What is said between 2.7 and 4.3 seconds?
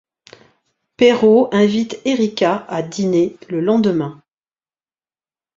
dîner le lendemain.